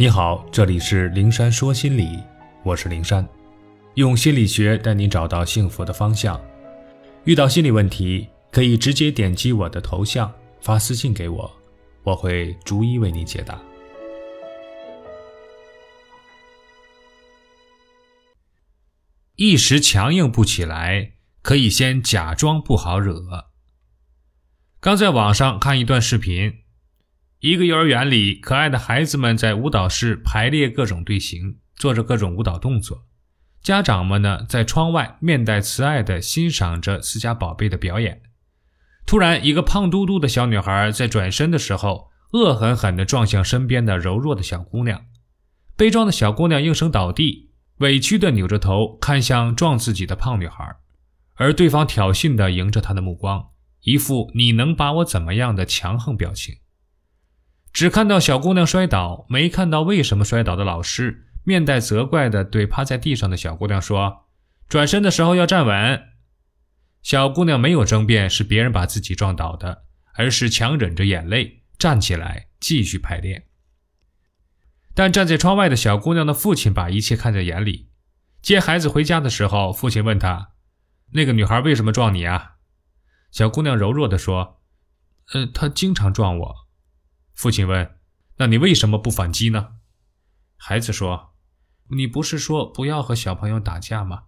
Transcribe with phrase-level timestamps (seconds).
[0.00, 2.22] 你好，这里是灵山说心理，
[2.62, 3.28] 我是灵山，
[3.94, 6.40] 用心理学带你找到幸福的方向。
[7.24, 11.50] 遇到心理问题，可以直接点击我的头像发私信给我，
[12.04, 13.60] 我会逐一为你解答。
[19.34, 23.48] 一时强硬不起来，可以先假装不好惹。
[24.78, 26.67] 刚在网上看一段视频。
[27.40, 33.04] 一个幼儿园里，可爱的孩子们在舞蹈室排列各种队形，做着各种舞蹈动作。
[33.62, 38.22] 家长们呢，在窗外面带慈爱地欣赏着自家宝贝的表演。
[39.06, 45.04] 突然，一个胖嘟嘟的小女孩在转身的时候，恶狠狠地撞向身边的柔弱的小姑娘。
[45.76, 50.74] 悲壮的小姑娘应声倒地，委屈地扭着头看向撞自己的胖女孩，
[51.36, 53.50] 而对方挑衅地迎着她的目光，
[53.82, 56.56] 一副“你能把我怎么样的”强横表情。
[57.72, 64.26] 只看到小姑娘摔倒，没看到为什么摔倒的老师面带责怪地对趴在地上的小姑娘说
[64.68, 66.02] ：“转身的时候要站稳。”
[67.02, 69.84] 小姑娘没有争辩是别人把自己撞倒的，
[70.14, 73.44] 而是强忍着眼泪站起来继续排练。
[74.94, 77.90] 但站在窗外的小姑娘的父亲把一切看在眼里。
[78.42, 80.50] 接孩子回家的时候，父亲问他
[81.14, 82.56] ：“那个女孩为什么撞你啊？”
[83.30, 84.60] 小姑娘柔弱地说
[85.32, 86.67] ：“呃，她经常撞我。”
[87.38, 88.00] 父亲问
[88.38, 89.74] ：“那你为什么不反击呢？”
[90.58, 91.36] 孩子说
[91.94, 94.24] ：“你不是说不要和小朋友打架吗？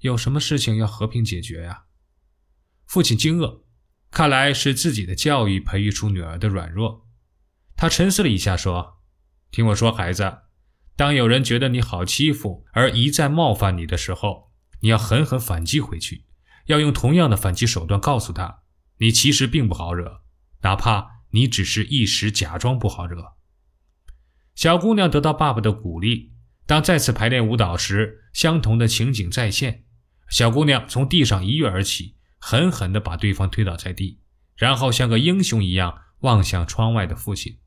[0.00, 1.84] 有什么事情要和平解决呀？”
[2.84, 3.62] 父亲惊愕，
[4.10, 7.08] 看来是自己的教育培育出女儿的软弱。
[7.76, 9.00] 他沉思了一下，说
[9.50, 10.40] ：“听我说，孩子，
[10.96, 16.26] 当有人觉得你好欺负而一再冒犯你的时候，你要狠狠反击回去，
[16.66, 18.64] 要用同样的反击手段告诉他，
[18.98, 20.20] 你其实并不好惹，
[20.60, 23.34] 哪怕……”你只是一时假装不好惹。
[24.54, 26.32] 小姑娘得到爸爸的鼓励，
[26.66, 29.84] 当再次排练舞蹈时，相同的情景再现。
[30.28, 34.20] 小姑娘从地上一跃而起，狠狠地把对方推倒在地，
[34.54, 37.58] 然后像个英雄一样望向窗外的父亲，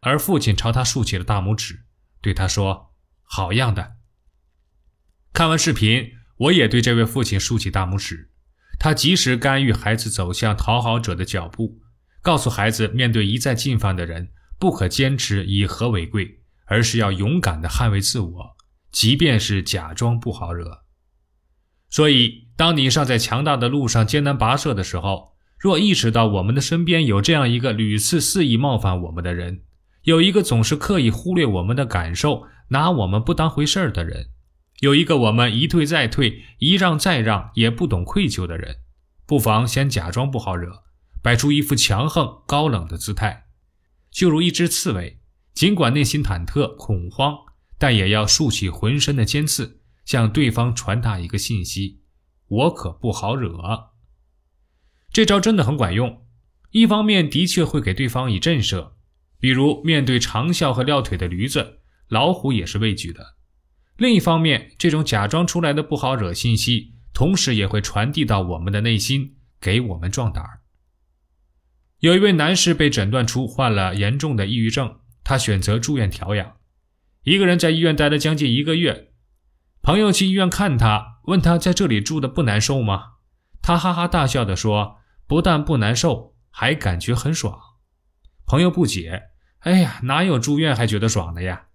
[0.00, 1.84] 而父亲朝她竖起了大拇指，
[2.20, 3.96] 对她说：“好样的！”
[5.32, 8.30] 看完视频，我也对这位父亲竖起大拇指。
[8.76, 11.80] 他及时干预孩子走向讨好者的脚步。
[12.24, 18.56] 告诉孩子，面对一再进犯的人，不可坚持以和为贵，而是要勇敢地捍卫自我，
[18.90, 20.84] 即便是假装不好惹。
[21.90, 29.60] 所以，当你尚在强大的路上艰难跋涉的时候，若意识到我们的身边有这样一个屡次肆意冒犯我们的人，
[30.04, 34.28] 有一个总是刻意忽略我们的感受、拿我们不当回事儿的人，
[34.80, 38.76] 有一个我们一退再退、一让再让也不懂愧疚的人，
[39.26, 40.84] 不妨先假装不好惹。
[41.24, 43.46] 摆出一副强横高冷的姿态，
[44.10, 45.22] 就如一只刺猬，
[45.54, 47.34] 尽管内心忐忑恐慌，
[47.78, 52.02] 但也要竖起浑身的尖刺，向对方传达一个信息：
[52.46, 53.92] 我可不好惹。
[55.10, 56.26] 这招真的很管用，
[56.72, 58.90] 一方面的确会给对方以震慑，
[59.40, 63.22] 比如面对长啸和撂腿的驴子，老虎也是畏惧的；
[63.96, 70.60] 另一方面，这种假装出来的不好惹信息，同时也会传递到我们的内心，给我们壮胆儿。
[72.04, 76.56] 有一位男士被诊断出患了严重的抑郁症，他选择住院调养。
[77.22, 79.12] 一个人在医院待了将近一个月，
[79.80, 83.12] 朋友去医院看他，问他在这里住的不难受吗？
[83.62, 87.58] 他哈哈大笑地说：“不但不难受，还感觉很爽。”
[88.44, 89.22] 朋友不解
[89.60, 91.68] ：“哎呀，哪有住院还觉得爽的呀？”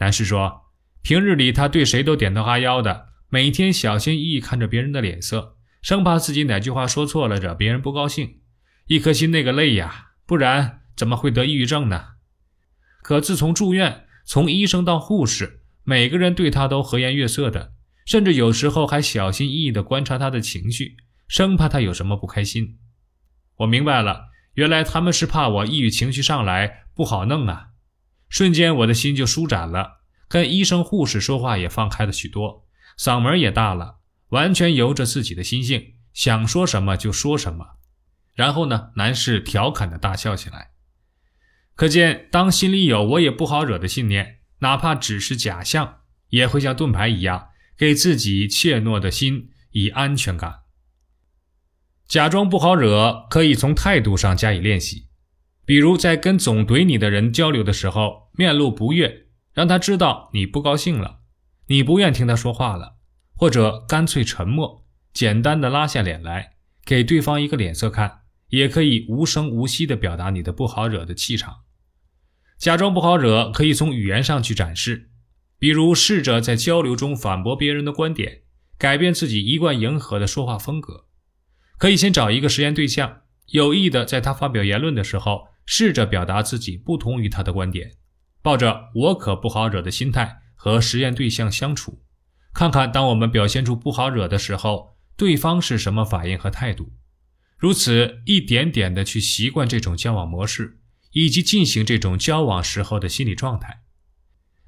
[0.00, 0.62] 男士说
[1.00, 8.38] ：“平日里他对谁都点头哈腰的，每天小心翼翼看着别人的脸色，生怕自己哪句话说错了惹别人不高兴。”
[8.86, 12.14] 一颗心那个累呀，不然怎么会得抑郁症呢？
[13.02, 17.72] 可自从住院，从医生到护士，每个人对他都和颜悦色的，
[18.04, 20.96] 甚至有时候还小心翼翼地观察他的情绪，
[21.26, 22.78] 生怕他有什么不开心。
[23.56, 27.68] 我明白了，原来他们是怕我抑郁情绪上来不好弄啊！
[28.28, 32.66] 瞬间我的心就舒展了，跟医生护士说话也放开了许多，
[32.98, 33.96] 嗓门也大了，
[34.28, 37.79] 完全由着自己的心性，想说什么就说什么。
[38.40, 38.92] 然后呢？
[38.96, 40.70] 男士调侃的大笑起来。
[41.74, 45.98] 可见，当心里有“我也不好惹”的信念，哪怕只是假象，
[46.30, 50.60] 也会像盾牌一样，给自己怯懦的心以安全感。
[52.08, 55.08] 假装不好惹，可以从态度上加以练习。
[55.66, 61.18] 比如，在跟总怼你的人交流的时候，面露不悦，让他知道你不高兴了，
[61.66, 62.96] 你不愿听他说话了，
[63.34, 66.54] 或者干脆沉默，简单的拉下脸来，
[66.86, 68.19] 给对方一个脸色看。
[68.50, 71.62] 也可以无声无息地表达你的不好惹的气场。
[72.58, 75.10] 假装不好惹，可以从语言上去展示，
[75.58, 78.42] 比如试着在交流中反驳别人的观点，
[78.76, 81.06] 改变自己一贯迎合的说话风格。
[81.78, 87.92] 可以先找一个实验对象，有意的在他发表言论的时候，试着表达自己不同于他的观点，
[88.42, 92.02] 抱着“我可不好惹”的心态和实验对象相处，
[92.52, 96.92] 看看当我们表现出不好惹的时候，对方是什么反应和态度。
[97.60, 100.80] 如此一点点的去习惯这种交往模式，
[101.12, 103.82] 以及进行这种交往时候的心理状态。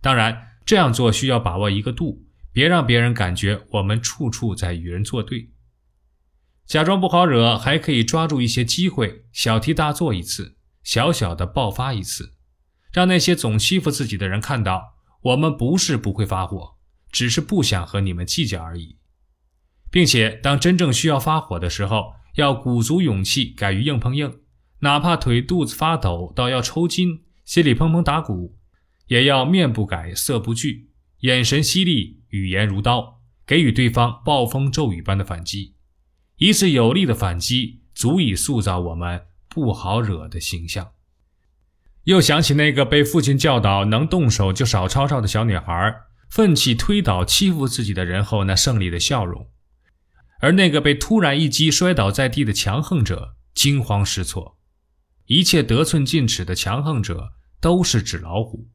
[0.00, 5.52] 当然，这样做需要把握一个度，别让别人感觉我们处处在与人作对。
[6.66, 12.34] 假装不好惹，还可以抓住一些机会，小题大做一次，小小的爆发一次，
[12.92, 16.76] 让那些总欺负自己的人看到，我们不是不会发火，
[17.12, 18.98] 只是不想和你们计较而已。
[19.92, 24.40] 并且，当真正需要发火的时候，要鼓足勇气，敢于硬碰硬，
[24.80, 28.56] 哪怕腿肚子发抖到要抽筋，心里砰砰打鼓，
[29.06, 30.90] 也要面不改色不惧，
[31.20, 35.74] 眼神犀利，语言如刀，给予对方暴风骤雨般的反击。
[36.36, 40.92] 一次有力的反击，足以塑造我们不好惹的形象。
[42.04, 45.94] 又想起那个被父亲教导能动手就少吵吵的小女孩，
[46.30, 49.48] 奋起推倒欺负自己的人后那胜利的笑容；
[50.40, 54.58] 而那个被突然一击摔倒在地的强横者，惊慌失措。
[55.26, 58.68] 一切得寸进尺的强横者都是纸老虎。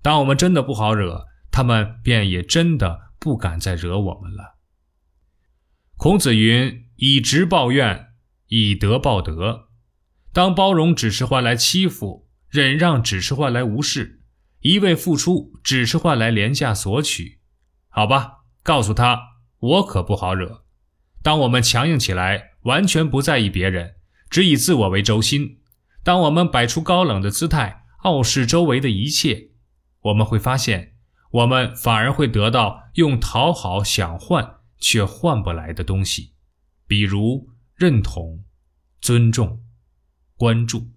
[0.00, 4.54] 当我们真的不好惹，他们便也真的不敢再惹我们了。
[5.96, 6.84] 孔子云。
[6.98, 8.14] 以直报怨，
[8.46, 9.68] 以德报德。
[10.32, 14.22] 当包容只是换来欺负，忍让只是换来无视，
[14.60, 17.42] 一味付出只是换来廉价索取，
[17.90, 19.20] 好吧，告诉他，
[19.58, 20.64] 我可不好惹。
[21.26, 23.96] 当我们强硬起来，完全不在意别人，
[24.30, 25.58] 只以自我为轴心；
[26.04, 29.50] 当我们摆出高冷的姿态，傲视周围的一切，
[30.02, 30.94] 我们会发现，
[31.32, 36.34] 我们反而会得到用讨好想换却换不来的东西。
[36.86, 38.44] 比如认同、
[39.00, 39.64] 尊重、
[40.36, 40.92] 关注。